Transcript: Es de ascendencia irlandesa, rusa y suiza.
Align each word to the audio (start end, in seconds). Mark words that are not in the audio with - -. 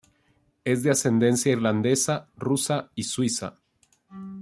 Es 0.63 0.81
de 0.81 0.89
ascendencia 0.89 1.51
irlandesa, 1.51 2.27
rusa 2.35 2.89
y 2.95 3.03
suiza. 3.03 3.59